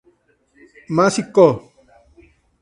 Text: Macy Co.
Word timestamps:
Macy 0.95 1.21
Co. 1.33 1.47